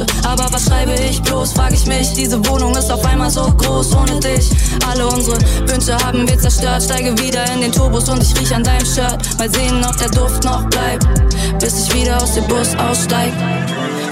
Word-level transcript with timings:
Tasche. 0.00 0.26
Aber 0.26 0.52
was 0.52 0.64
schreibe 0.64 0.92
ich 0.92 1.20
bloß, 1.22 1.52
frag 1.52 1.72
ich 1.72 1.86
mich. 1.86 2.12
Diese 2.14 2.44
Wohnung 2.48 2.74
ist 2.76 2.90
auf 2.90 3.04
einmal 3.04 3.30
so 3.30 3.42
groß 3.42 3.94
ohne 3.94 4.20
dich. 4.20 4.50
Alle 4.88 5.06
unsere 5.06 5.38
Wünsche 5.66 5.96
haben 6.04 6.28
wir 6.28 6.38
zerstört. 6.38 6.82
Steige 6.82 7.16
wieder 7.18 7.44
in 7.52 7.60
den 7.60 7.72
Turbus 7.72 8.08
und 8.08 8.22
ich 8.22 8.38
riech 8.38 8.54
an 8.54 8.64
deinem 8.64 8.86
Shirt. 8.86 9.18
Mal 9.38 9.50
sehen, 9.50 9.84
ob 9.84 9.96
der 9.96 10.10
Duft 10.10 10.44
noch 10.44 10.64
bleibt, 10.68 11.06
bis 11.60 11.86
ich 11.86 11.94
wieder 11.94 12.22
aus 12.22 12.34
dem 12.34 12.46
Bus 12.46 12.74
aussteig. 12.76 13.32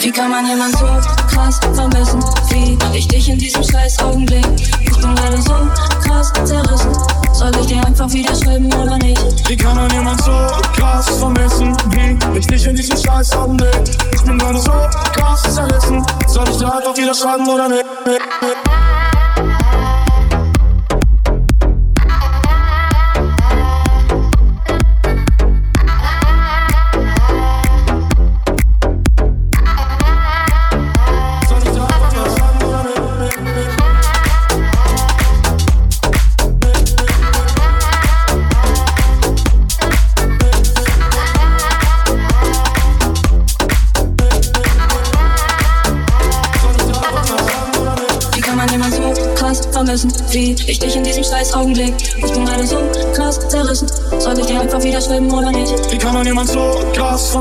Wie 0.01 0.11
kann 0.13 0.31
man 0.31 0.47
jemand 0.47 0.77
so 0.79 0.87
krass 1.29 1.59
vermissen? 1.75 2.23
Wie 2.51 2.79
ich 2.97 3.09
dich 3.09 3.29
in 3.29 3.39
diesem 3.39 3.63
scheiß 3.63 3.99
Augenblick? 4.01 4.47
Ich 4.81 4.97
bin 4.97 5.15
gerade 5.15 5.43
so 5.43 5.55
krass 6.03 6.33
zerrissen. 6.45 7.18
Soll 7.39 7.53
ich 7.61 7.67
dir 7.67 7.87
einfach 7.87 8.13
wieder 8.13 8.35
schreiben 8.35 8.67
oder 8.75 8.99
nicht? 8.99 9.49
Wie 9.49 9.57
kann 9.57 9.77
man 9.77 9.89
jemand 9.93 10.21
so 10.23 10.33
krass 10.77 11.09
vermissen? 11.21 11.73
Wie 11.93 12.37
ich 12.37 12.47
dich 12.49 12.67
in 12.67 12.75
diesem 12.75 12.97
scheiß 12.97 13.33
Augenblick? 13.37 13.97
Ich 14.13 14.23
bin 14.23 14.37
gerade 14.39 14.59
so 14.59 14.73
krass 15.13 15.55
zerrissen. 15.55 16.05
Soll 16.27 16.49
ich 16.51 16.57
dir 16.57 16.75
einfach 16.75 16.97
wieder 16.97 17.15
schreiben 17.15 17.49
oder 17.49 17.69
nicht? 17.69 17.85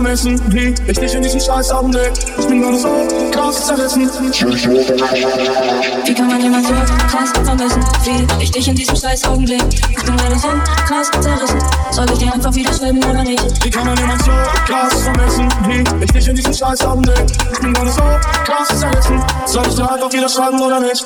Vermissen, 0.08 0.54
wie 0.54 0.74
ich 0.90 0.98
dich 0.98 1.14
in 1.14 1.22
diesem 1.22 1.40
scheiß 1.40 1.72
Augenblick? 1.72 2.14
Ich 2.40 2.48
bin 2.48 2.62
gerade 2.62 2.78
so 2.78 2.88
krass 3.32 3.66
zerrissen. 3.66 4.10
Wie 6.06 6.14
kann 6.14 6.28
man 6.28 6.42
jemand 6.42 6.66
so 6.66 6.74
krass 6.74 7.32
vermissen, 7.44 7.84
wie 8.06 8.44
ich 8.44 8.52
dich 8.52 8.68
in 8.70 8.76
diesem 8.76 8.96
scheiß 8.96 9.26
Augenblick? 9.26 9.62
Ich 9.90 10.06
bin 10.06 10.16
gerade 10.16 10.40
so 10.40 10.48
krass 10.88 11.12
zerrissen. 11.20 11.60
Soll 11.92 12.06
ich 12.14 12.20
dir 12.20 12.34
einfach 12.34 12.56
wieder 12.56 12.74
schreiben 12.74 13.04
oder 13.04 13.24
nicht? 13.24 13.66
Wie 13.66 13.70
kann 13.70 13.86
man 13.86 13.98
jemand 13.98 14.22
so 14.22 14.32
krass 14.66 15.04
vermissen, 15.04 15.50
wie 15.68 16.04
ich 16.06 16.12
dich 16.12 16.28
in 16.28 16.36
diesem 16.36 16.54
scheiß 16.54 16.86
Augenblick? 16.86 17.26
Ich 17.52 17.60
bin 17.60 17.74
gerade 17.74 17.92
so 17.92 18.02
krass 18.46 18.80
zerrissen. 18.80 19.22
Soll 19.46 19.68
ich 19.68 19.76
dir 19.76 19.92
einfach 19.92 20.14
wieder 20.14 20.30
schreiben 20.30 20.62
oder 20.62 20.80
nicht? 20.80 21.06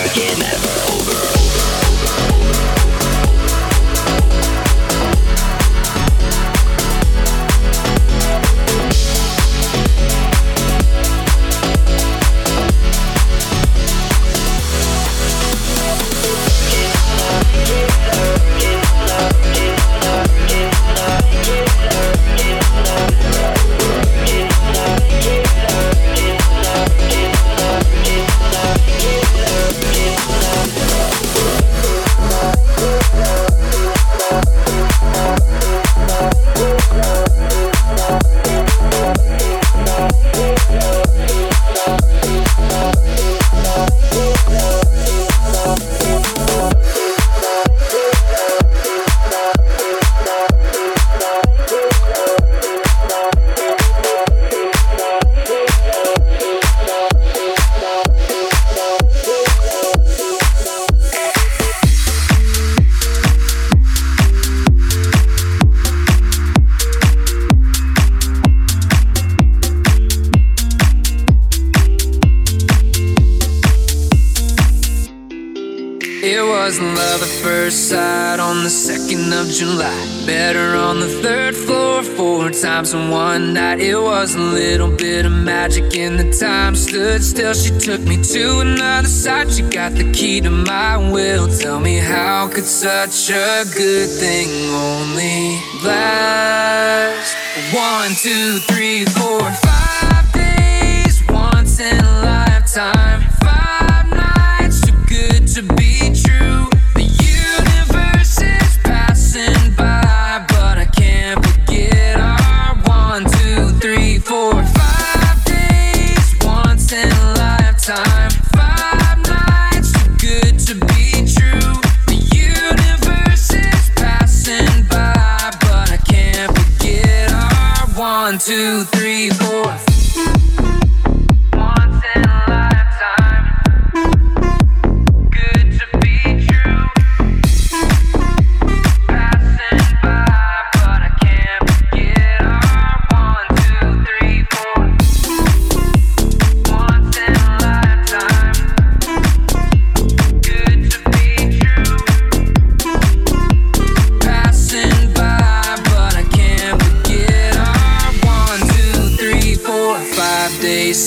was 84.21 84.35
a 84.35 84.39
little 84.39 84.95
bit 84.97 85.25
of 85.25 85.31
magic 85.31 85.95
in 85.95 86.15
the 86.15 86.31
time 86.31 86.75
stood 86.75 87.23
still. 87.23 87.55
She 87.55 87.71
took 87.79 88.01
me 88.01 88.21
to 88.21 88.59
another 88.59 89.07
side. 89.07 89.51
She 89.51 89.63
got 89.63 89.93
the 89.93 90.11
key 90.11 90.39
to 90.41 90.51
my 90.51 90.95
will. 91.11 91.47
Tell 91.47 91.79
me 91.79 91.97
how 91.97 92.47
could 92.47 92.65
such 92.65 93.31
a 93.31 93.65
good 93.75 94.09
thing 94.09 94.47
only 94.69 95.59
last? 95.83 97.35
One, 97.73 98.11
two, 98.11 98.59
three, 98.69 99.05
four, 99.05 99.41
five 99.41 99.70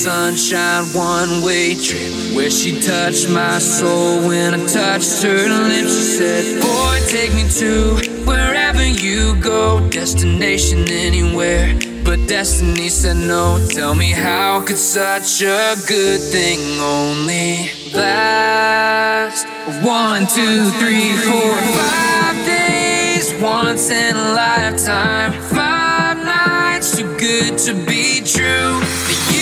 sunshine 0.05 0.85
one 0.93 1.41
way 1.41 1.75
trip 1.75 2.13
where 2.37 2.51
she 2.51 2.79
touched 2.79 3.31
my 3.31 3.59
soul 3.59 4.29
when 4.29 4.53
I 4.53 4.67
touched 4.67 5.23
her 5.23 5.49
lips. 5.49 5.97
She 5.97 6.05
said, 6.19 6.61
Boy, 6.61 6.99
take 7.09 7.33
me 7.33 7.49
to 7.61 7.97
wherever 8.27 8.85
you 8.87 9.35
go, 9.41 9.81
destination 9.89 10.91
anywhere. 10.91 11.75
But 12.05 12.29
destiny 12.29 12.91
said 12.91 13.17
no. 13.17 13.67
Tell 13.71 13.95
me, 13.95 14.11
how 14.11 14.63
could 14.67 14.77
such 14.77 15.41
a 15.41 15.75
good 15.89 16.21
thing 16.21 16.61
only 16.81 17.71
last? 17.95 19.47
One, 19.83 20.27
two, 20.27 20.69
three, 20.81 21.17
four, 21.17 21.57
five 21.81 22.37
days, 22.45 23.33
once 23.41 23.89
in 23.89 24.15
a 24.15 24.35
lifetime. 24.35 25.33
Five 25.45 26.19
nights, 26.19 26.99
too 26.99 27.17
good 27.17 27.57
to 27.57 27.73
be 27.87 28.21
true. 28.21 29.34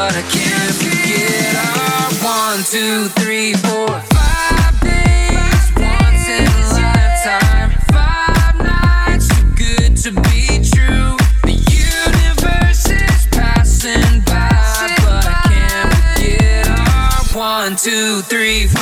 But 0.00 0.16
I 0.16 0.22
can't 0.32 0.74
forget 0.80 1.54
our 1.56 2.08
one, 2.24 2.64
two, 2.64 3.08
three, 3.20 3.52
four, 3.52 3.88
five 4.16 4.80
days. 4.80 5.64
Once 5.76 6.26
in 6.36 6.46
a 6.48 6.64
lifetime, 6.72 7.70
five 7.92 8.56
nights, 8.64 9.28
too 9.28 9.44
good 9.60 9.96
to 10.04 10.10
be 10.28 10.64
true. 10.72 11.20
The 11.44 11.56
universe 11.68 12.88
is 12.88 13.26
passing 13.30 14.20
by, 14.24 14.96
but 15.04 15.26
I 15.28 15.40
can't 15.52 15.92
forget 15.92 16.68
our 16.68 17.20
one, 17.36 17.76
two, 17.76 18.22
three, 18.22 18.68
four. 18.68 18.79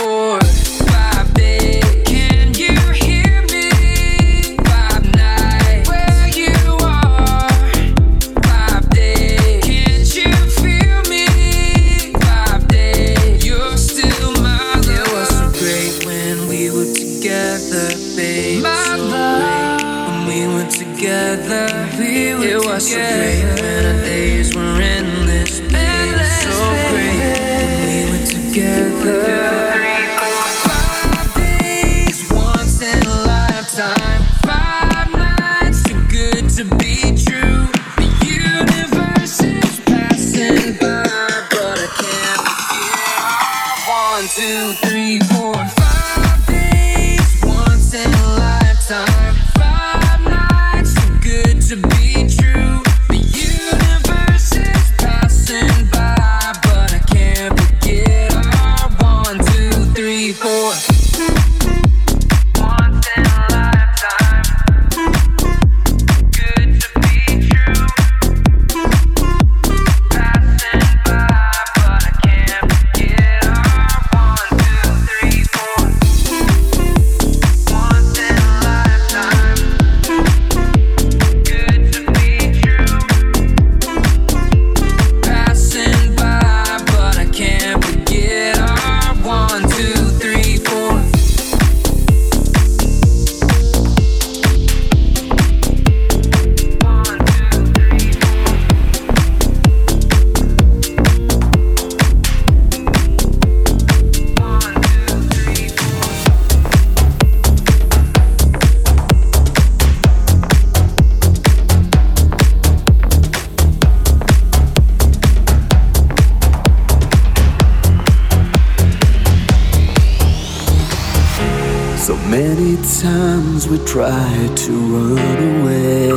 Try 123.99 124.49
to 124.55 124.73
run 124.95 125.39
away. 125.61 126.13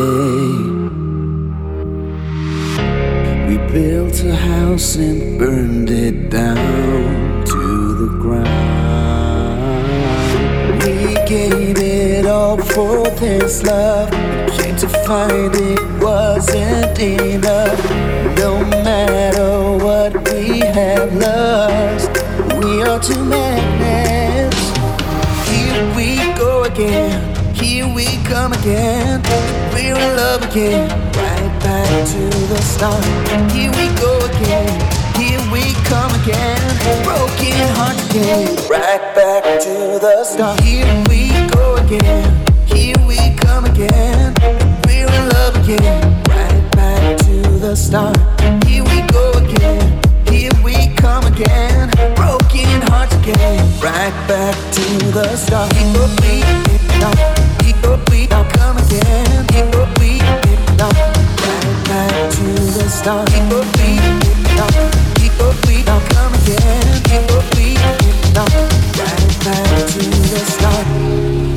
We 3.47 3.55
built 3.71 4.23
a 4.23 4.35
house 4.35 4.97
and 4.97 5.39
burned 5.39 5.89
it 5.89 6.29
down 6.29 7.43
to 7.45 7.95
the 8.01 8.09
ground. 8.21 9.73
We 10.83 11.15
gave 11.25 11.77
it 11.79 12.25
all 12.27 12.57
for 12.57 13.09
this 13.21 13.63
love. 13.63 14.11
Came 14.59 14.75
to 14.75 14.89
find 15.07 15.55
it 15.55 16.03
wasn't 16.03 16.99
enough. 16.99 17.79
No 18.37 18.59
matter 18.83 19.51
what 19.83 20.13
we 20.29 20.59
have 20.59 21.11
lost, 21.15 22.11
we 22.59 22.83
are 22.83 22.99
two 22.99 23.23
magnets. 23.23 24.60
Here 25.81 25.95
we 25.95 26.37
go 26.37 26.63
again 26.63 27.41
here 27.61 27.87
we 27.87 28.05
come 28.25 28.53
again. 28.53 29.21
We're 29.71 29.95
in 29.95 30.15
love 30.17 30.43
again. 30.43 30.89
Right 31.13 31.59
back 31.61 32.07
to 32.07 32.29
the 32.51 32.61
start. 32.61 33.03
Here 33.51 33.71
we 33.71 33.87
go 34.01 34.17
again. 34.25 34.69
Here 35.15 35.41
we 35.51 35.73
come 35.85 36.11
again. 36.21 36.59
Broken 37.03 37.53
heart 37.77 37.97
again. 38.09 38.55
Right 38.69 39.15
back 39.15 39.43
to 39.61 39.99
the 39.99 40.23
start. 40.23 40.59
Here 40.61 40.85
we 41.07 41.29
go 41.49 41.75
again. 41.75 42.45
Here 42.65 42.97
we 43.07 43.17
come 43.37 43.65
again. 43.65 44.33
We're 44.85 45.07
in 45.07 45.29
love 45.29 45.55
again. 45.63 46.23
Right 46.29 46.71
back 46.71 47.17
to 47.25 47.41
the 47.59 47.75
start. 47.75 48.17
Here 48.65 48.83
we 48.83 49.01
go 49.13 49.31
again. 49.33 50.01
Here 50.27 50.51
we 50.63 50.80
come 51.01 51.25
again. 51.25 51.89
Broken 52.15 52.81
hearts 52.89 53.15
again. 53.15 53.65
Right 53.81 54.15
back 54.29 54.55
to 54.77 54.85
the 55.11 55.35
start. 55.35 55.73
Here 55.73 56.07
we 56.21 56.35
now. 57.01 57.13
Here 57.65 57.97
we 58.11 58.27
now 58.27 58.43
come 58.57 58.77
again. 58.77 59.45
Here 59.51 59.65
we 59.99 60.19
now. 60.77 60.93
Right 61.45 61.77
back 61.89 62.13
to 62.37 62.45
the 62.77 62.87
start. 62.89 63.29
Here 63.29 63.41
we 63.77 63.89
now. 64.57 64.69
Here 65.19 65.53
we 65.65 65.83
now 65.89 65.99
come 66.13 66.33
again. 66.39 66.87
Here 67.09 67.41
we 67.57 67.67
now. 68.37 68.47
Right 69.01 69.31
back 69.45 69.69
to 69.93 70.03
the 70.31 70.41
start. 70.53 70.87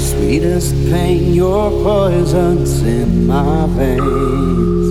Sweetest 0.01 0.75
pain, 0.91 1.35
your 1.35 1.71
poison's 1.85 2.83
in 2.83 3.27
my 3.27 3.67
veins. 3.77 4.87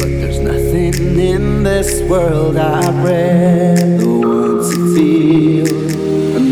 But 0.00 0.10
there's 0.20 0.40
nothing 0.40 1.16
in 1.62 1.64
this 1.64 2.02
world 2.10 2.56
I'd 2.56 2.94
rather 3.04 4.08
want 4.08 4.72
to 4.72 4.94
feel. 4.94 5.66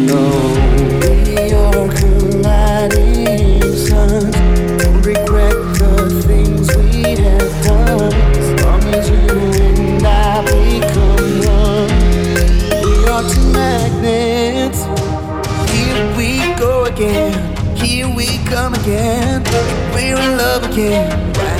No, 0.07 0.23
we 1.27 1.53
are 1.53 1.89
colliding 1.99 3.61
suns. 3.75 4.35
Don't 4.81 5.03
regret 5.03 5.57
the 5.81 6.23
things 6.27 6.77
we 6.77 7.17
have 7.23 7.65
done. 7.65 8.13
As 8.39 8.63
long 8.63 8.83
as 8.95 9.11
you 9.11 9.17
and 9.67 10.07
I 10.07 10.45
become 10.45 11.33
one, 11.59 11.91
we 12.85 12.95
are 13.09 13.25
two 13.33 13.53
magnets. 13.53 14.81
Here 15.73 16.17
we 16.17 16.55
go 16.57 16.85
again. 16.85 17.33
Here 17.77 18.09
we 18.15 18.27
come 18.45 18.75
again. 18.75 19.43
We're 19.93 20.17
in 20.17 20.37
love 20.37 20.71
again. 20.71 21.60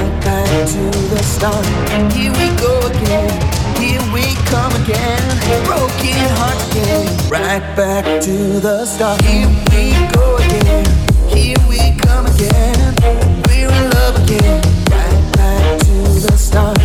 To 0.51 0.57
the 0.67 1.23
start. 1.23 1.65
Here 2.13 2.33
we 2.33 2.51
go 2.59 2.75
again. 2.91 3.31
Here 3.79 4.03
we 4.13 4.35
come 4.51 4.75
again. 4.83 5.23
Broken 5.65 6.19
heart 6.43 6.59
again. 6.73 7.07
Right 7.31 7.63
back 7.77 8.05
to 8.23 8.59
the 8.59 8.85
start. 8.85 9.23
Here 9.23 9.47
we 9.71 9.95
go 10.13 10.37
again. 10.39 10.85
Here 11.29 11.57
we 11.69 11.95
come 12.03 12.27
again. 12.27 12.97
We're 13.47 13.71
in 13.71 13.91
love 13.95 14.17
again. 14.27 14.61
Right 14.91 15.33
back 15.39 15.79
to 15.87 15.95
the 16.19 16.37
start. 16.37 16.79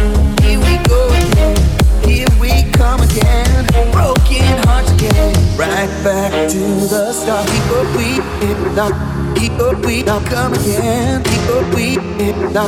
Here 0.45 0.59
we 0.59 0.77
go 0.85 1.09
again. 1.09 1.57
Here 2.05 2.29
we 2.39 2.69
come 2.71 3.01
again. 3.01 3.65
Broken 3.91 4.45
hearts 4.69 4.91
again. 4.91 5.33
Right 5.57 5.89
back 6.03 6.31
to 6.51 6.61
the 6.85 7.11
start. 7.13 7.47
Keep 7.47 7.71
up, 7.73 7.97
we 7.97 8.21
it. 8.45 9.14
Keep 9.35 9.59
up, 9.59 9.85
we 9.85 10.03
now 10.03 10.19
come 10.25 10.53
again. 10.53 11.23
Keep 11.23 11.49
up, 11.49 11.75
we 11.75 11.95
now. 12.53 12.67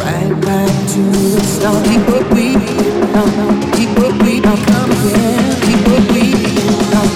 Right 0.00 0.40
back 0.40 0.88
to 0.92 1.02
the 1.02 1.40
start. 1.40 1.84
Keep 1.86 2.08
up, 2.08 2.32
we 2.32 2.54
now. 3.14 3.26
Keep 3.76 3.98
up, 3.98 4.22
we 4.22 4.40
now 4.40 4.56
come 4.66 4.90
again. 4.90 5.60
Keep 5.62 5.88
up, 5.94 6.12
we 6.12 6.32
now. 6.92 7.06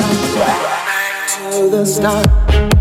Right 0.40 0.62
back 0.88 1.28
to 1.52 1.70
the 1.70 1.84
start. 1.84 2.79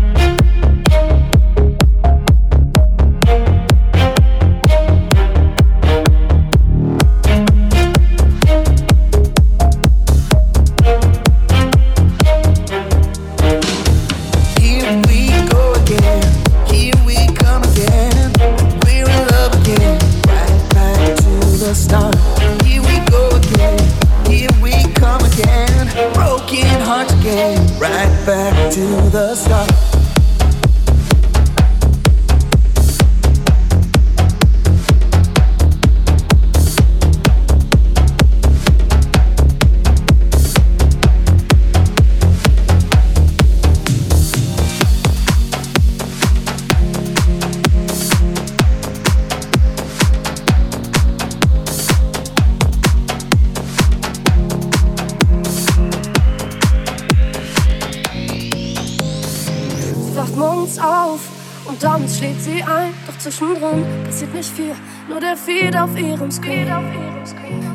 Auf 65.80 65.98
ihrem 65.98 66.30
Screen. 66.30 66.66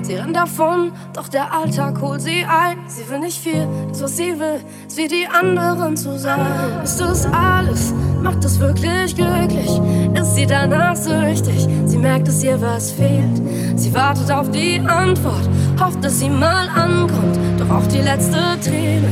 Sie 0.04 0.14
rennt 0.14 0.36
davon, 0.36 0.92
doch 1.14 1.28
der 1.28 1.52
Alltag 1.52 2.00
holt 2.00 2.22
sie 2.22 2.46
ein. 2.46 2.78
Sie 2.88 3.10
will 3.10 3.20
nicht 3.20 3.42
viel, 3.42 3.68
das 3.90 4.04
was 4.04 4.18
sie 4.18 4.40
will, 4.40 4.62
ist 4.88 4.98
wie 4.98 5.08
die 5.08 5.26
anderen 5.28 5.98
zu 5.98 6.18
sein. 6.20 6.84
Ist 6.84 7.00
das 7.00 7.26
alles? 7.26 7.94
Macht 8.22 8.46
es 8.46 8.60
wirklich 8.60 9.16
glücklich? 9.16 9.82
Ist 10.14 10.36
sie 10.36 10.46
danach 10.46 10.96
süchtig? 10.96 11.68
Sie 11.86 11.98
merkt, 11.98 12.28
dass 12.28 12.44
ihr 12.44 12.62
was 12.62 12.92
fehlt. 12.92 13.42
Sie 13.76 13.94
wartet 13.94 14.32
auf 14.32 14.52
die 14.52 14.80
Antwort, 14.80 15.50
hofft, 15.80 16.04
dass 16.04 16.20
sie 16.20 16.30
mal 16.30 16.70
ankommt. 16.70 17.38
Doch 17.58 17.70
auch 17.72 17.88
die 17.88 18.02
letzte 18.02 18.60
Träne 18.64 19.08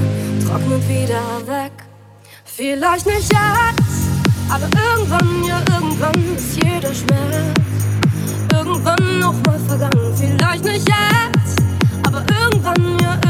trocknet 0.46 0.88
wieder 0.88 1.24
weg. 1.48 1.72
Vielleicht 2.46 3.08
nicht 3.08 3.32
jetzt, 3.32 4.50
aber 4.50 4.68
irgendwann, 4.92 5.44
ja 5.48 5.60
irgendwann 5.74 6.36
ist 6.36 6.64
jeder 6.64 6.94
Schmerz 6.94 7.63
irgendwann 8.66 9.20
noch 9.20 9.36
mal 9.46 9.60
vergangen. 9.60 10.14
Vielleicht 10.16 10.64
nicht 10.64 10.88
jetzt, 10.88 11.62
aber 12.06 12.24
irgendwann, 12.40 12.98
ja 13.02 13.23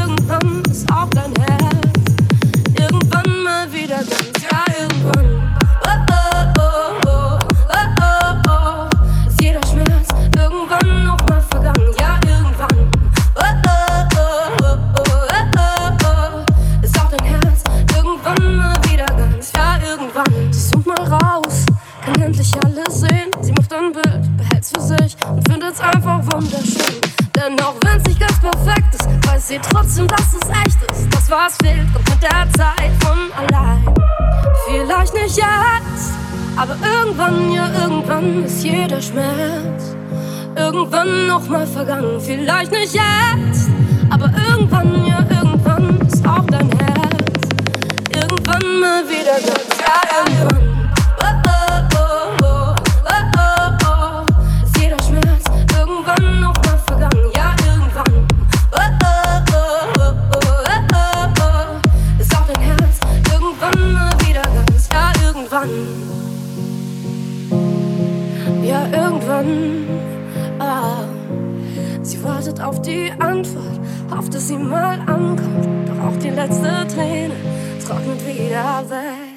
nochmal 41.14 41.66
vergangen, 41.66 42.20
vielleicht 42.20 42.70
nicht 42.70 42.94
jetzt. 42.94 43.73
Antwort, 73.24 73.80
hofft, 74.10 74.34
dass 74.34 74.48
sie 74.48 74.56
mal 74.56 74.98
ankommt. 75.00 75.88
Doch 75.88 76.08
auch 76.08 76.16
die 76.18 76.30
letzte 76.30 76.86
Träne 76.86 77.34
trocknet 77.84 78.26
wieder 78.26 78.84
weg. 78.90 79.34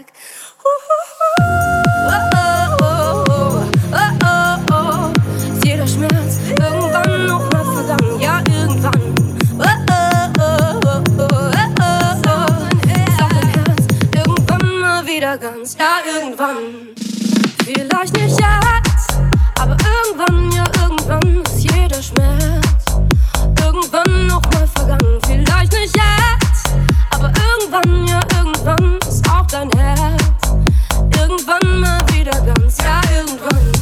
ganz, 15.39 15.77
ja, 15.77 15.99
irgendwann. 16.05 16.95
Vielleicht 17.63 18.13
nicht 18.13 18.39
jetzt, 18.39 19.19
aber 19.59 19.77
irgendwann, 19.83 20.51
ja, 20.51 20.63
irgendwann 20.81 21.46
irgendwann 23.97 24.27
nochmal 24.27 24.67
vergangen. 24.75 25.19
Vielleicht 25.25 25.73
nicht 25.73 25.95
jetzt, 25.95 26.69
aber 27.11 27.31
irgendwann, 27.31 28.07
ja, 28.07 28.21
irgendwann 28.37 28.97
ist 29.07 29.27
auch 29.29 29.45
dein 29.47 29.69
Herz. 29.71 30.21
Irgendwann 31.19 31.79
mal 31.79 31.99
wieder 32.13 32.39
ganz, 32.41 32.77
ja, 32.79 33.01
irgendwann. 33.15 33.76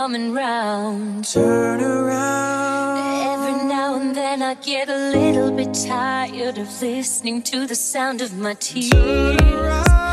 Coming 0.00 0.32
round. 0.32 1.26
Turn 1.26 1.82
around. 1.82 2.96
Every 3.34 3.68
now 3.68 3.96
and 3.96 4.16
then 4.16 4.40
I 4.40 4.54
get 4.54 4.88
a 4.88 4.96
little 4.96 5.50
bit 5.50 5.74
tired 5.74 6.56
of 6.56 6.68
listening 6.80 7.42
to 7.42 7.66
the 7.66 7.74
sound 7.74 8.22
of 8.22 8.32
my 8.32 8.54
tears. 8.54 10.09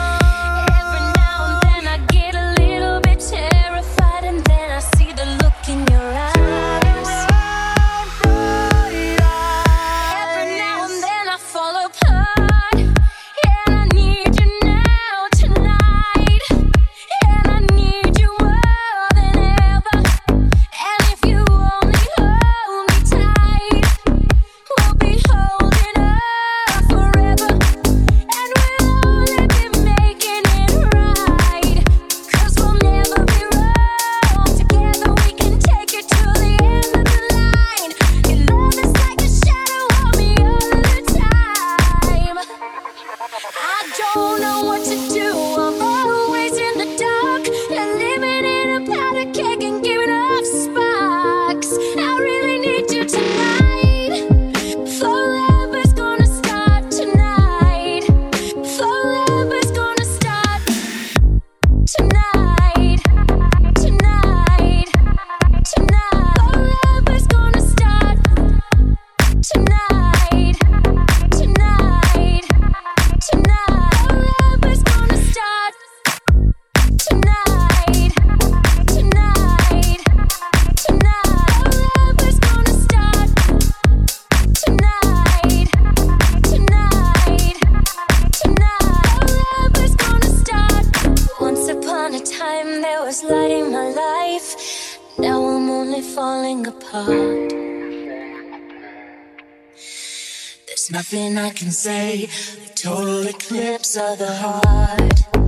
Can 100.90 101.72
say 101.72 102.30
total 102.76 103.28
eclipse 103.28 103.98
of 103.98 104.20
the 104.20 104.34
heart. 104.34 105.47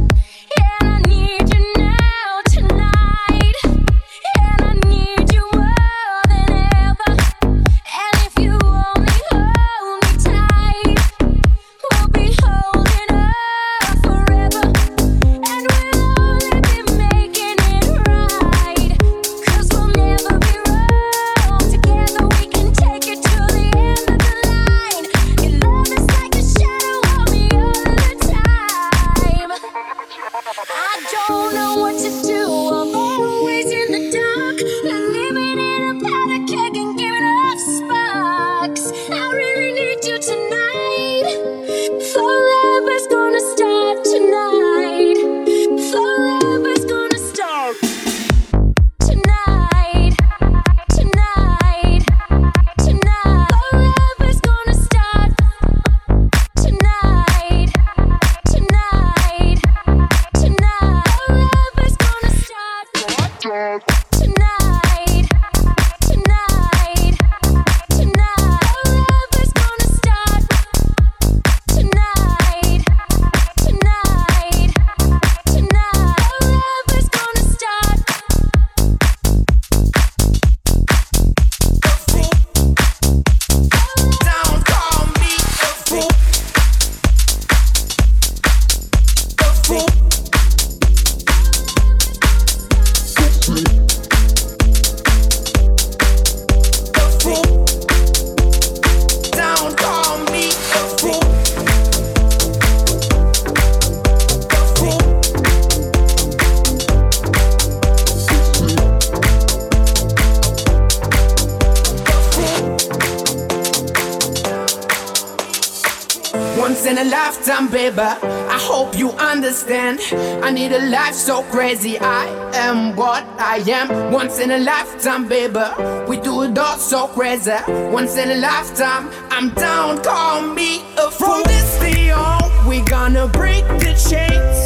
We 125.50 126.18
do 126.18 126.44
it 126.44 126.56
all 126.60 126.78
so 126.78 127.08
crazy. 127.08 127.58
Once 127.92 128.18
in 128.18 128.30
a 128.30 128.36
lifetime, 128.36 129.10
I'm 129.32 129.50
down. 129.56 130.04
Call 130.04 130.44
me 130.44 130.82
a 130.96 131.10
fool. 131.10 131.28
From 131.30 131.44
this 131.46 131.80
day 131.80 132.12
on, 132.12 132.68
we 132.68 132.82
gonna 132.82 133.28
break 133.28 133.66
the 133.80 133.94
chains. 133.98 134.60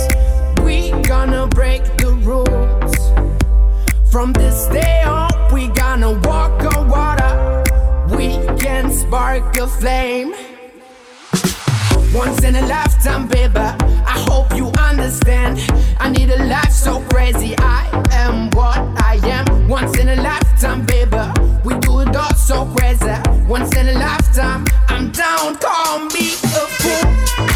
We 0.62 0.92
gonna 1.04 1.48
break 1.48 1.84
the 1.98 2.12
rules. 2.28 2.96
From 4.12 4.34
this 4.34 4.68
day 4.68 5.04
on, 5.04 5.32
we 5.54 5.70
gonna 5.70 6.20
walk 6.28 6.62
on 6.76 6.90
water. 6.90 7.64
We 8.18 8.28
can 8.58 8.92
spark 8.92 9.56
a 9.56 9.68
flame. 9.68 10.34
Once 12.14 12.44
in 12.44 12.56
a 12.56 12.62
lifetime, 12.68 13.28
baby. 13.28 13.58
I 13.58 14.24
hope 14.30 14.56
you 14.56 14.68
understand. 14.78 15.60
I 16.00 16.10
need 16.10 16.30
a 16.30 16.46
life 16.46 16.72
so 16.72 17.02
crazy. 17.10 17.56
I 17.58 17.90
am 18.12 18.52
what 18.52 18.78
I 19.02 19.20
am. 19.24 19.68
Once 19.68 19.98
in 19.98 20.10
a 20.10 20.16
lifetime, 20.16 20.86
baby. 20.86 21.24
We 21.66 21.74
do 21.80 22.02
it 22.02 22.16
all 22.16 22.36
so 22.36 22.66
crazy. 22.76 23.16
Once 23.48 23.76
in 23.76 23.90
a 23.90 23.94
lifetime, 23.94 24.66
I'm 24.90 25.12
down. 25.12 25.56
Call 25.56 26.06
me 26.06 26.34
a 26.34 26.66
fool. 26.78 27.53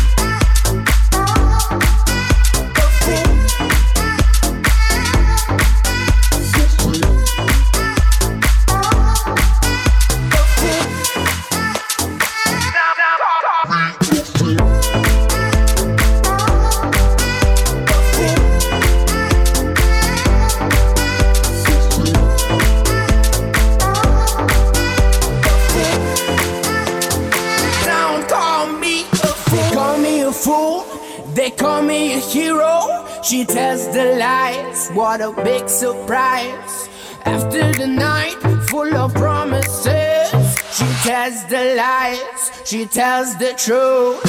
She 33.27 33.45
tells 33.45 33.87
the 33.93 34.15
lies, 34.19 34.89
what 34.91 35.21
a 35.21 35.31
big 35.43 35.67
surprise. 35.69 36.89
After 37.25 37.73
the 37.73 37.87
night 37.87 38.35
full 38.69 38.95
of 38.95 39.13
promises, 39.13 40.31
she 40.71 40.85
tells 41.03 41.45
the 41.45 41.75
lies, 41.75 42.51
she 42.65 42.85
tells 42.85 43.37
the 43.37 43.53
truth. 43.57 44.23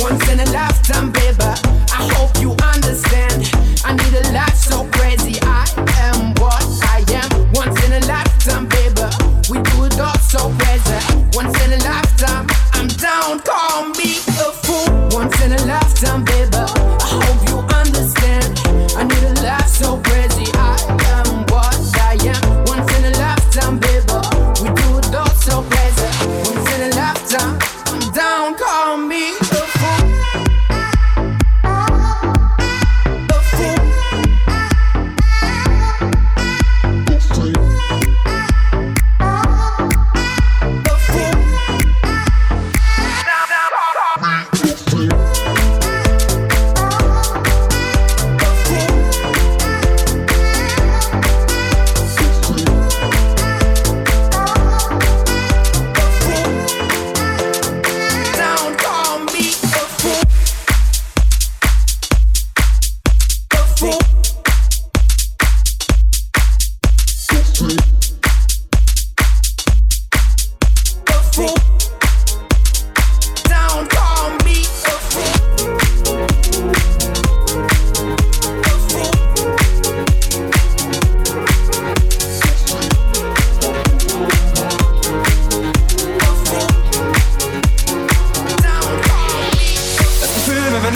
Once 0.00 0.28
in 0.30 0.40
a 0.40 0.50
lifetime, 0.52 1.12
baby, 1.12 1.52
I 1.92 2.08
hope 2.14 2.40
you 2.40 2.52
understand. 2.74 3.50
I 3.84 3.92
need 3.92 4.14
a 4.14 4.32
life 4.32 4.49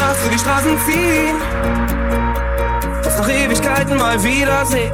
Durch 0.07 0.33
die 0.33 0.39
Straßen 0.39 0.79
ziehen, 0.87 1.37
dass 3.03 3.19
nach 3.19 3.29
Ewigkeiten 3.29 3.97
mal 3.97 4.23
wiedersehen. 4.23 4.93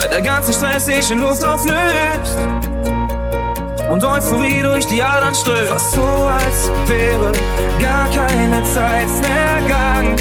Wenn 0.00 0.10
der 0.10 0.22
ganze 0.22 0.52
Stress 0.52 0.86
sich 0.86 1.10
in 1.10 1.20
Luft 1.20 1.44
auflöst 1.44 2.36
und 3.90 4.04
Euphorie 4.04 4.62
durch 4.62 4.86
die 4.86 5.02
Adern 5.02 5.34
strömt. 5.34 5.68
Fast 5.68 5.92
so, 5.92 6.02
als 6.02 6.70
wäre 6.86 7.32
gar 7.80 8.08
keine 8.10 8.62
Zeit 8.64 9.08
vergangen. 9.08 10.16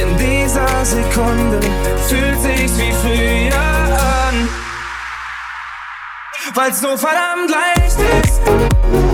In 0.00 0.16
dieser 0.16 0.84
Sekunde 0.84 1.60
fühlt 2.08 2.40
sich's 2.40 2.78
wie 2.78 2.92
früher 2.92 3.54
an. 3.54 4.48
Weil's 6.54 6.80
so 6.80 6.96
verdammt 6.96 7.50
leicht 7.50 7.98
ist. 8.22 9.13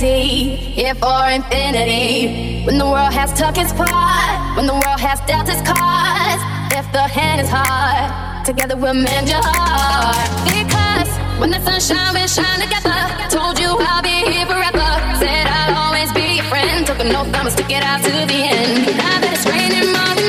here 0.00 0.94
for 0.94 1.28
infinity. 1.28 2.64
When 2.64 2.78
the 2.78 2.84
world 2.84 3.12
has 3.12 3.32
took 3.32 3.58
its 3.58 3.72
part, 3.72 4.56
when 4.56 4.66
the 4.66 4.74
world 4.74 5.00
has 5.00 5.20
dealt 5.26 5.48
its 5.48 5.62
cards, 5.66 6.42
if 6.70 6.86
the 6.92 7.02
hand 7.02 7.40
is 7.40 7.48
hard, 7.50 8.46
together 8.46 8.76
we'll 8.76 8.94
mend 8.94 9.28
your 9.28 9.42
heart. 9.42 10.28
Because 10.46 11.10
when 11.40 11.50
the 11.50 11.58
sunshine 11.66 12.14
will 12.14 12.28
shine 12.28 12.60
together, 12.60 12.94
told 13.28 13.58
you 13.58 13.74
I'll 13.74 14.02
be 14.02 14.22
here 14.30 14.46
forever. 14.46 14.88
Said 15.18 15.46
I'll 15.46 15.90
always 15.90 16.12
be 16.12 16.36
your 16.36 16.44
friend. 16.44 16.86
Took 16.86 17.00
an 17.00 17.14
oath, 17.16 17.34
I'ma 17.34 17.50
stick 17.50 17.70
it 17.70 17.82
out 17.82 18.02
to 18.04 18.12
the 18.12 18.38
end. 18.38 18.86
Now 18.96 19.18
that 19.18 19.34
it's 19.34 19.46
raining 19.50 19.90
more 19.90 20.27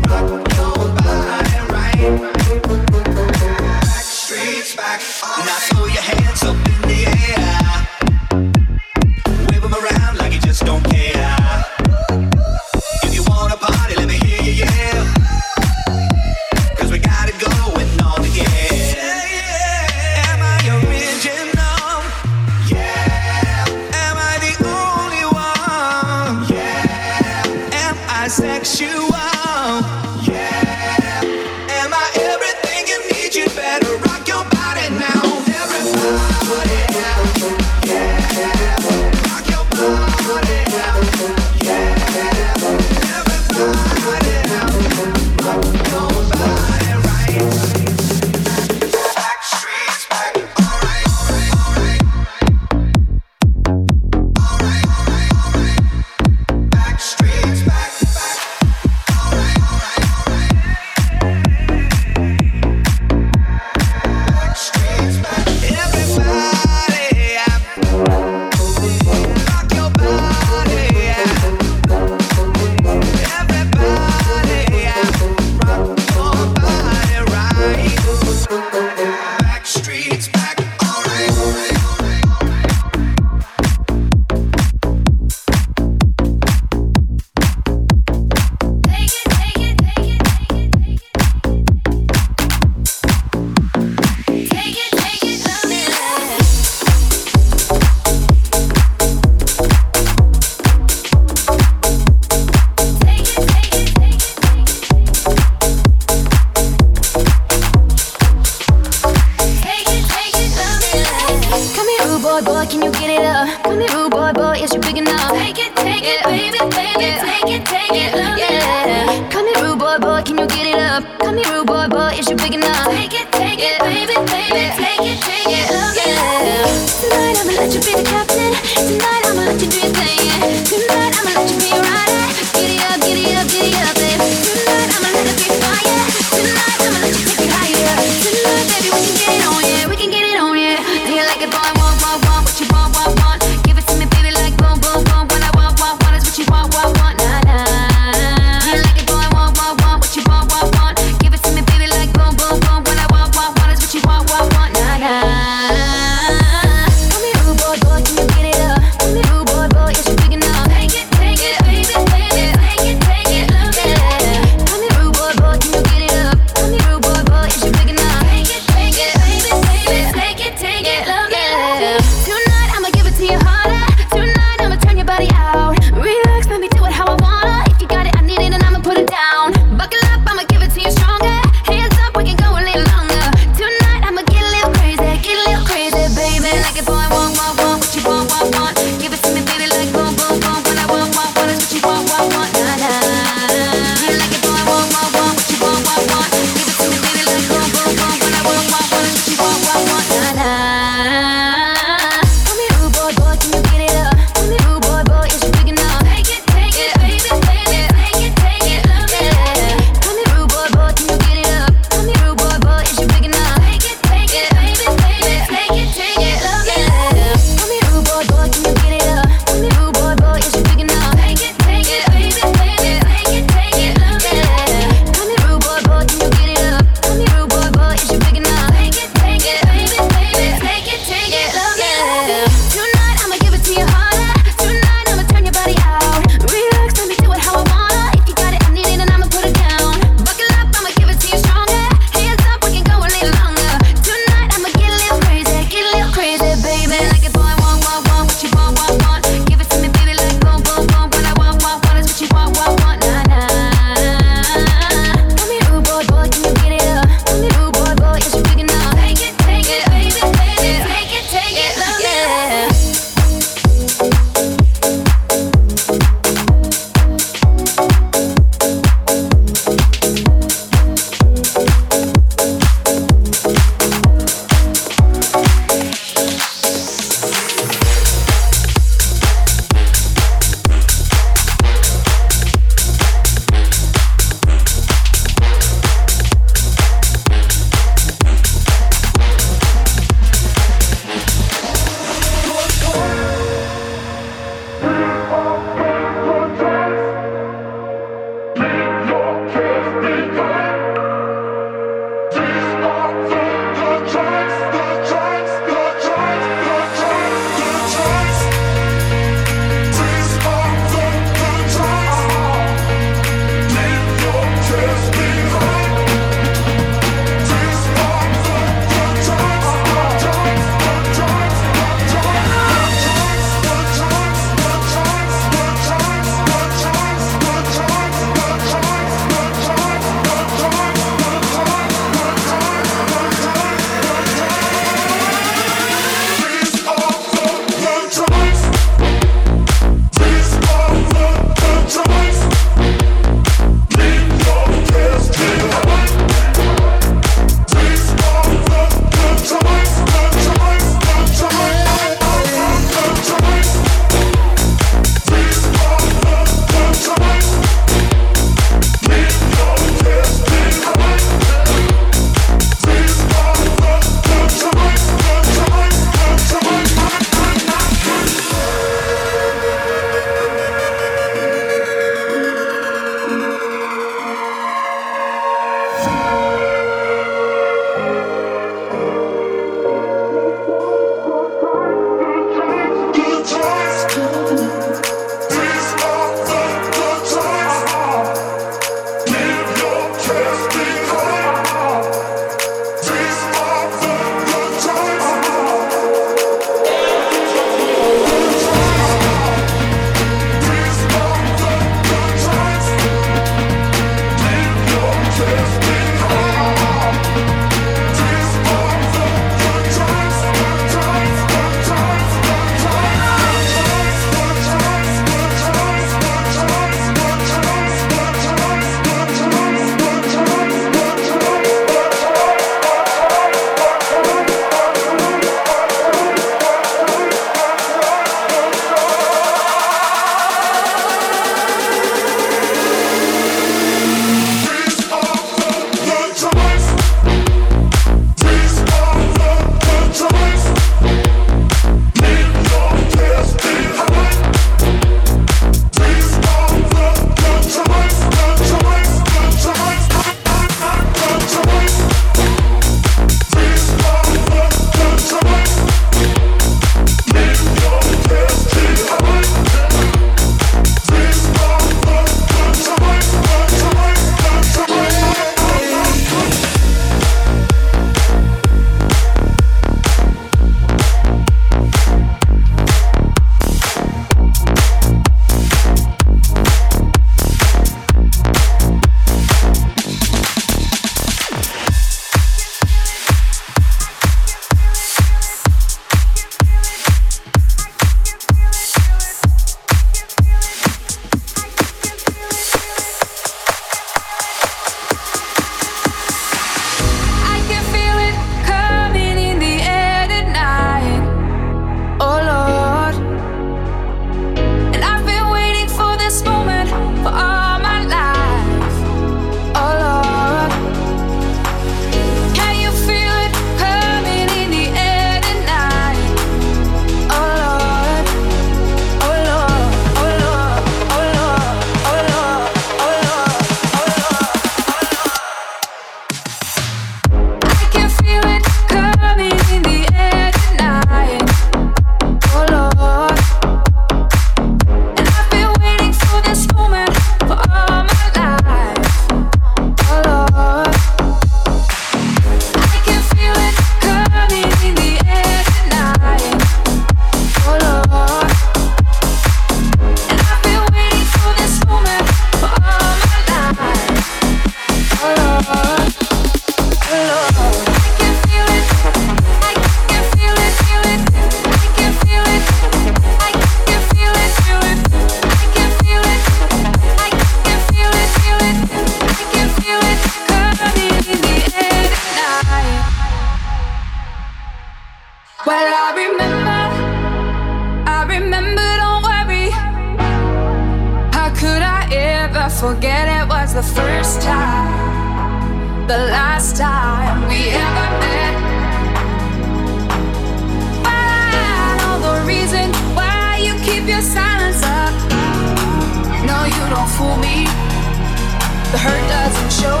The 598.90 598.96
hurt 598.96 599.20
doesn't 599.28 599.72
show, 599.84 600.00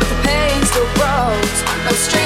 but 0.00 0.08
the 0.08 0.16
pain 0.24 0.64
still 0.64 0.88
grows. 0.96 1.56
A 1.84 1.94
stranger 1.94 2.25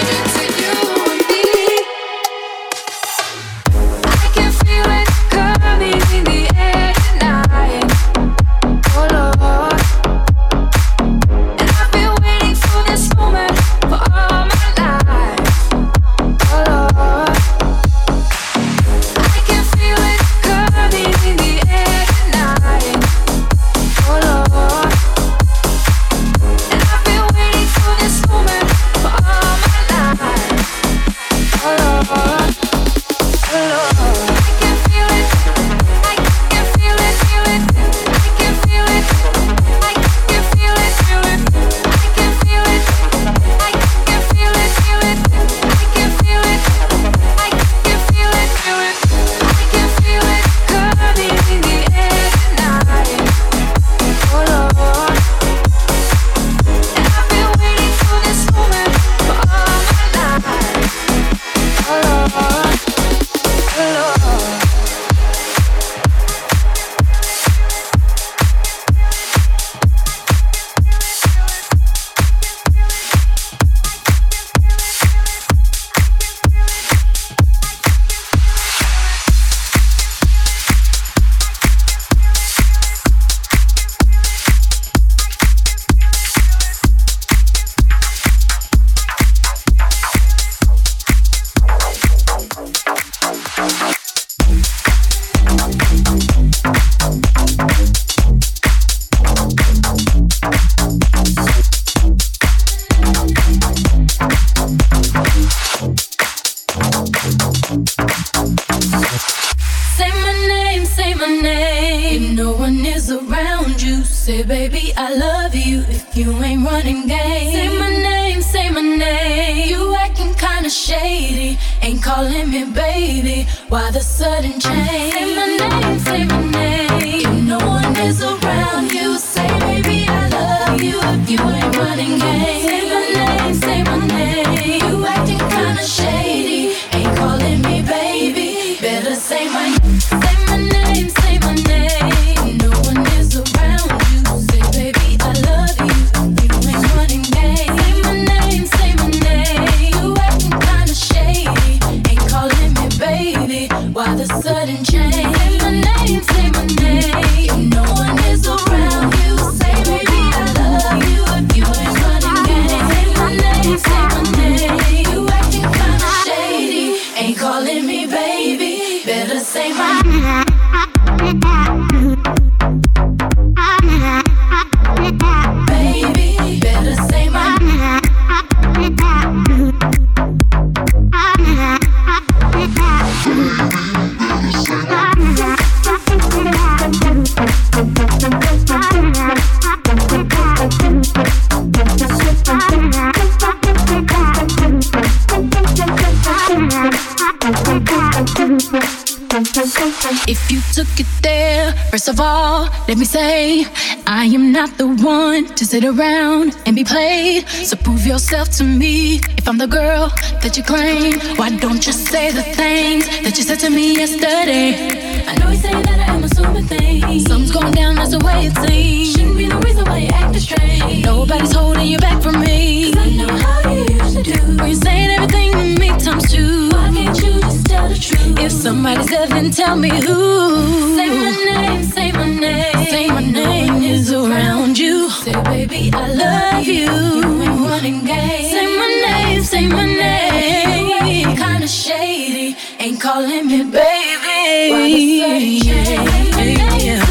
let 202.91 202.99
me 202.99 203.05
say, 203.05 203.65
I 204.05 204.25
am 204.25 204.51
not 204.51 204.77
the 204.77 204.89
one 204.89 205.47
to 205.55 205.65
sit 205.65 205.85
around 205.85 206.57
and 206.67 206.75
be 206.75 206.83
played. 206.83 207.49
So 207.49 207.77
prove 207.77 208.05
yourself 208.05 208.51
to 208.59 208.65
me 208.65 209.21
if 209.39 209.47
I'm 209.47 209.59
the 209.59 209.69
girl 209.69 210.09
that 210.43 210.57
you 210.57 210.65
claim. 210.65 211.21
Why 211.37 211.57
don't 211.57 211.87
you 211.87 211.93
say 211.93 212.33
the 212.33 212.43
things 212.43 213.07
that 213.23 213.39
you 213.39 213.45
said 213.45 213.61
to 213.61 213.71
me 213.71 213.95
yesterday? 213.95 215.23
I 215.25 215.37
know 215.37 215.51
you 215.51 215.57
say 215.57 215.71
that 215.71 216.01
I 216.01 216.15
am 216.17 216.25
assuming 216.25 216.65
things. 216.65 217.27
Something's 217.27 217.53
going 217.53 217.75
down, 217.75 217.95
that's 217.95 218.11
the 218.11 218.19
way 218.25 218.47
it 218.47 218.57
seems. 218.59 219.19
The 219.51 219.56
reason 219.66 219.85
why 219.85 219.98
you 219.98 220.09
acting 220.09 220.40
strange. 220.40 221.05
Nobody's 221.05 221.52
holding 221.52 221.86
you 221.86 221.98
back 221.98 222.22
from 222.22 222.40
me. 222.40 222.93
Cause 222.93 223.02
I 223.06 223.10
know 223.18 223.36
how 223.44 223.72
you 223.72 223.82
used 223.98 224.16
to 224.16 224.22
do. 224.22 224.39
When 224.59 224.68
you're 224.70 224.82
saying 224.86 225.10
everything 225.10 225.52
to 225.52 225.81
me 225.81 225.89
times 225.98 226.31
two. 226.32 226.68
Why 226.70 226.90
can't 226.94 227.18
you 227.22 227.40
just 227.40 227.66
tell 227.66 227.89
the 227.89 227.98
truth? 227.98 228.39
If 228.39 228.52
somebody's 228.52 229.09
there, 229.09 229.27
then 229.27 229.51
tell 229.51 229.77
me 229.77 229.90
who. 229.90 230.97
Say 230.97 231.09
my 231.09 231.31
name, 231.51 231.82
say 231.82 232.12
my 232.12 232.31
name. 232.31 232.86
Say 232.93 233.09
my 233.09 233.24
name 233.24 233.82
is 233.82 234.12
around 234.12 234.78
you. 234.78 235.10
Say, 235.10 235.35
baby, 235.43 235.90
I 235.93 236.06
love 236.12 236.66
you. 236.66 236.74
You 236.74 237.43
ain't 237.43 237.60
running 237.68 238.05
game. 238.05 238.51
Say 238.55 238.66
my 238.78 238.89
name, 239.06 239.43
say 239.43 239.66
my 239.66 239.85
name. 239.85 241.36
Kinda 241.36 241.66
shady, 241.68 242.56
ain't 242.78 243.01
calling 243.01 243.47
me 243.48 243.64
baby. 243.64 244.70
Why 244.70 244.89
the 244.89 245.20
sudden 245.20 245.60
change? 245.60 247.10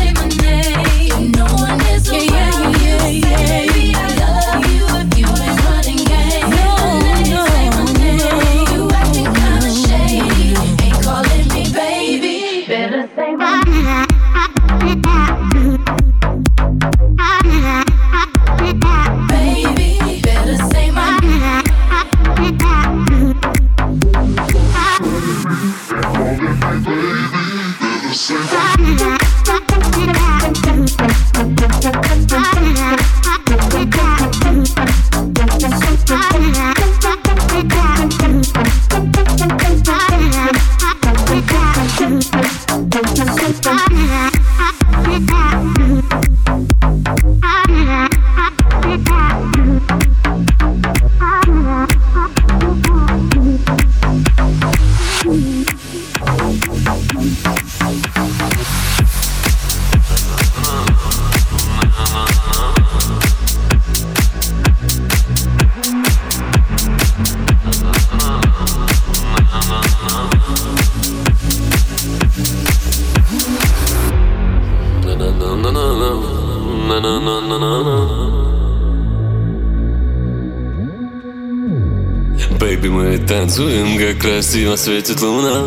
Красиво 84.18 84.76
светит 84.76 85.22
луна. 85.22 85.66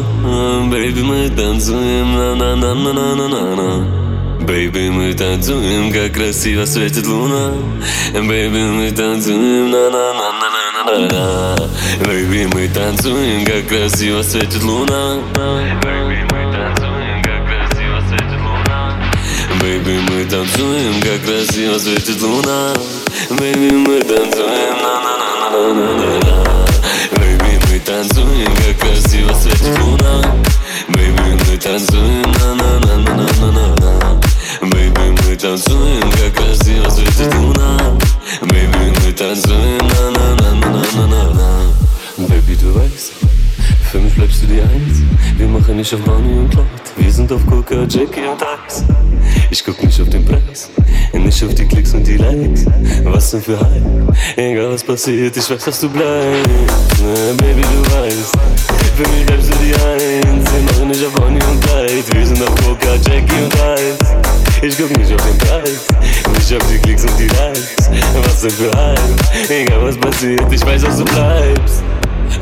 Бэйби, 0.71 1.03
мы 1.03 1.29
танцуем 1.29 2.15
на 2.15 2.35
на 2.35 2.57
на 2.57 2.75
на 2.75 2.93
на 2.93 3.15
на 3.15 3.29
на 3.29 3.57
на 3.57 4.03
Бэйби, 4.43 4.89
мы 4.89 5.15
танцуем, 5.15 5.93
как 5.93 6.15
красиво 6.15 6.65
светит 6.65 7.07
луна. 7.07 7.53
Бэйби, 8.13 8.59
мы 8.59 8.91
танцуем 8.91 9.71
на 9.71 9.91
на 9.91 10.13
на 10.15 10.33
на 10.33 10.49
на 10.85 10.99
на 10.99 11.09
на 11.09 11.57
Бэйби, 12.05 12.47
мы 12.53 12.69
танцуем, 12.69 13.45
как 13.45 13.69
красиво 13.69 14.23
светит 14.23 14.63
луна. 14.65 15.19
Бэйби, 15.35 16.27
мы 16.33 16.53
танцуем, 16.53 17.23
как 17.23 17.47
красиво 17.47 18.01
светит 18.09 18.41
луна. 18.41 19.13
Бэйби, 19.61 20.01
мы 20.11 20.25
танцуем, 20.25 21.01
как 21.03 21.25
красиво 21.25 21.79
светит 21.79 22.21
луна. 22.21 22.75
Бэйби, 23.31 23.77
мы 23.77 24.01
танцуем 24.01 24.77
на 24.83 25.01
на 25.01 25.17
на 25.19 25.51
на 25.51 25.75
на 25.75 25.95
на 25.95 26.47
на 26.47 26.52
танцуем, 27.92 28.54
как 28.56 28.78
красиво 28.80 29.34
светит 29.34 29.80
луна 29.80 30.22
Бэйби, 30.90 31.38
мы 31.50 31.58
танцуем, 31.58 32.32
на-на-на-на-на-на-на 32.40 34.20
Бэйби, 34.62 35.06
мы 35.28 35.36
танцуем, 35.36 36.12
как 36.12 36.34
красиво 36.34 36.90
светит 36.90 37.34
луна 37.36 37.78
Бэйби, 38.42 38.94
мы 39.06 39.12
танцуем, 39.14 39.88
на-на-на-на-на-на-на 39.88 41.48
Baby, 42.18 42.56
du 42.56 42.74
weißt, 42.74 43.14
für 43.92 44.00
mich 44.00 44.14
bleibst 44.16 44.42
du 44.44 44.48
die 44.48 44.60
Eins 44.60 45.04
Wir 45.38 45.48
machen 45.48 45.78
nicht 45.78 45.94
auf 45.94 46.02
Bonnie 46.02 46.40
und 46.40 46.50
Clyde 46.50 46.68
Wir 46.96 47.12
sind 47.12 47.32
auf 47.32 47.46
Coca, 47.46 47.84
Jackie 47.84 48.22
und 48.22 48.42
Ice 48.68 49.01
ich 49.53 49.63
guck 49.63 49.85
nicht 49.85 50.01
auf 50.01 50.09
den 50.09 50.25
Preis 50.25 50.71
nicht 51.13 51.45
auf 51.45 51.55
die 51.55 51.67
Klicks 51.67 51.93
und 51.95 52.07
die 52.07 52.17
Likes. 52.17 52.65
Was 53.05 53.33
denn 53.33 53.43
für 53.43 53.61
Hype? 53.61 54.17
Egal 54.37 54.73
was 54.73 54.83
passiert, 54.83 55.37
ich 55.37 55.51
weiß, 55.51 55.65
dass 55.65 55.81
du 55.81 55.89
bleibst. 55.91 57.03
Ne, 57.03 57.35
Baby, 57.37 57.61
du 57.61 57.95
weißt, 57.95 58.33
für 58.97 59.09
mich 59.11 59.27
bleibst 59.27 59.51
du 59.51 59.55
die 59.59 59.75
Eins. 59.75 60.51
Wir 60.53 60.63
machen 60.63 60.89
nicht 60.89 61.05
auf 61.05 61.13
Bonnie 61.13 61.39
und 61.51 61.61
Clyde. 61.61 62.03
Wir 62.15 62.27
sind 62.27 62.43
auf 62.43 62.55
Coca, 62.57 62.95
Jackie 62.95 63.43
und 63.45 63.55
Ice. 63.55 63.97
Ich 64.63 64.77
guck 64.79 64.97
nicht 64.97 65.13
auf 65.13 65.27
den 65.27 65.39
Preis, 65.39 65.87
nicht 66.35 66.55
auf 66.55 66.69
die 66.71 66.79
Klicks 66.79 67.03
und 67.05 67.19
die 67.19 67.29
Likes. 67.29 67.91
Was 68.25 68.41
denn 68.41 68.51
für 68.51 68.71
Hype? 68.75 69.51
Egal 69.51 69.83
was 69.83 69.99
passiert, 69.99 70.51
ich 70.51 70.65
weiß, 70.65 70.83
dass 70.83 70.99
du 70.99 71.05
bleibst. 71.05 71.83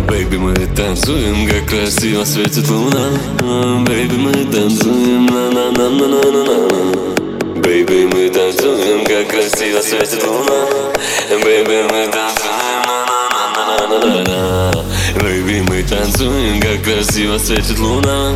Baby, 0.08 0.38
мы 0.38 0.54
танцуем, 0.76 1.48
как 1.48 1.66
красиво 1.70 2.24
светит 2.24 2.70
луна 2.70 3.10
Baby, 3.40 4.18
мы 4.18 4.34
танцуем, 4.52 5.26
на-на-на-на-на-на 5.28 6.68
Baby, 7.62 8.08
мы 8.14 8.30
танцуем, 8.30 9.04
как 9.06 9.28
красиво 9.28 9.82
светит 9.82 10.26
луна 10.26 10.68
Baby, 11.30 11.84
мы 11.92 12.08
танцуем, 12.12 12.59
Танцуем, 15.91 16.61
как 16.61 16.83
красиво 16.85 17.37
светит 17.39 17.79
луна 17.81 18.35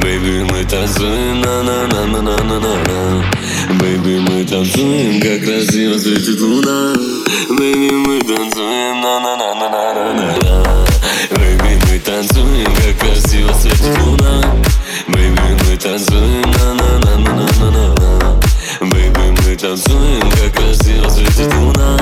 Baby, 0.00 0.48
мы 0.48 0.64
танцуем, 0.64 1.40
на-на-на-на-на-на-на 1.40 3.24
Baby, 3.80 4.20
мы 4.20 4.44
танцуем, 4.44 5.20
как 5.20 5.44
красиво 5.44 5.98
светит 5.98 6.40
луна 6.40 6.94
Baby, 7.50 7.90
мы 7.90 8.20
танцуем, 8.20 9.00
на-на-на-на-на-на-на 9.00 10.86
Baby, 11.30 11.82
мы 11.90 11.98
танцуем, 11.98 12.72
как 12.76 12.96
красиво 13.00 13.52
светит 13.54 13.98
луна 13.98 14.42
Baby, 15.08 15.64
мы 15.66 15.76
танцуем, 15.76 16.42
на-на-на-на-на-на-на 16.42 18.38
Baby, 18.82 19.42
мы 19.42 19.56
танцуем, 19.56 20.30
как 20.30 20.52
красиво 20.54 21.08
светит 21.08 21.52
луна 21.56 21.98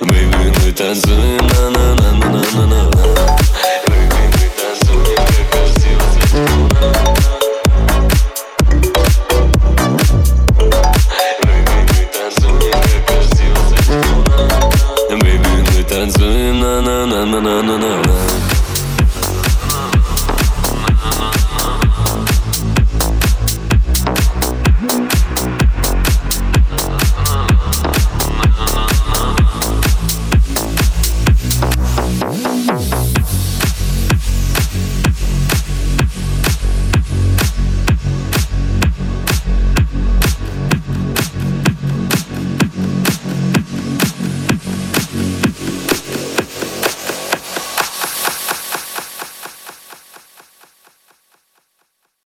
Baby, 0.00 0.52
мы 0.64 0.72
танцуем, 0.72 1.46
на-на-на-на-на-на 1.46 3.43